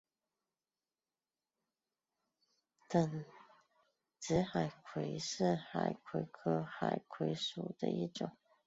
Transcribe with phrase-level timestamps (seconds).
[2.89, 3.23] 等
[4.19, 8.35] 指海葵是海葵科海葵属的一种。